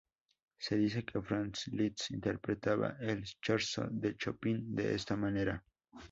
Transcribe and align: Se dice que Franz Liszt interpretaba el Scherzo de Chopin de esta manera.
Se 0.57 0.75
dice 0.77 1.05
que 1.05 1.21
Franz 1.21 1.67
Liszt 1.67 2.09
interpretaba 2.09 2.97
el 3.01 3.23
Scherzo 3.23 3.87
de 3.91 4.17
Chopin 4.17 4.73
de 4.73 4.95
esta 4.95 5.15
manera. 5.15 5.63